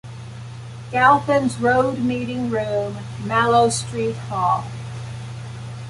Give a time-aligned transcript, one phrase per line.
[0.91, 4.65] Galpins Road Meeting Room, Mallow Street Hall.